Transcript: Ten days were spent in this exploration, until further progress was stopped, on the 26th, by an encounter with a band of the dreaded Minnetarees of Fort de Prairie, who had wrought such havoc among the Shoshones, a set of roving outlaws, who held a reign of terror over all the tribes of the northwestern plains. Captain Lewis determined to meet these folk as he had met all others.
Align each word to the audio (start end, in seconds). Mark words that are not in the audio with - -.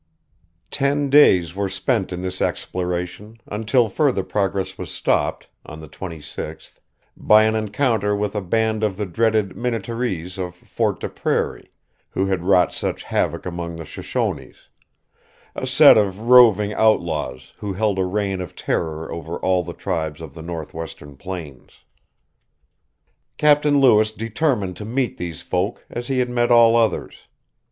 Ten 0.71 1.11
days 1.11 1.55
were 1.55 1.69
spent 1.69 2.11
in 2.11 2.21
this 2.21 2.41
exploration, 2.41 3.39
until 3.45 3.87
further 3.87 4.23
progress 4.23 4.75
was 4.75 4.89
stopped, 4.89 5.47
on 5.63 5.79
the 5.79 5.87
26th, 5.87 6.79
by 7.15 7.43
an 7.43 7.53
encounter 7.53 8.15
with 8.15 8.33
a 8.33 8.41
band 8.41 8.81
of 8.81 8.97
the 8.97 9.05
dreaded 9.05 9.55
Minnetarees 9.55 10.39
of 10.39 10.55
Fort 10.55 10.99
de 11.01 11.07
Prairie, 11.07 11.69
who 12.09 12.25
had 12.25 12.41
wrought 12.43 12.73
such 12.73 13.03
havoc 13.03 13.45
among 13.45 13.75
the 13.75 13.85
Shoshones, 13.85 14.69
a 15.53 15.67
set 15.67 15.99
of 15.99 16.21
roving 16.29 16.73
outlaws, 16.73 17.53
who 17.59 17.73
held 17.73 17.99
a 17.99 18.03
reign 18.05 18.41
of 18.41 18.55
terror 18.55 19.11
over 19.11 19.37
all 19.37 19.61
the 19.63 19.71
tribes 19.73 20.19
of 20.19 20.33
the 20.33 20.41
northwestern 20.41 21.15
plains. 21.15 21.81
Captain 23.37 23.79
Lewis 23.79 24.11
determined 24.11 24.75
to 24.77 24.83
meet 24.83 25.17
these 25.17 25.43
folk 25.43 25.85
as 25.91 26.07
he 26.07 26.17
had 26.17 26.29
met 26.31 26.49
all 26.49 26.75
others. 26.75 27.27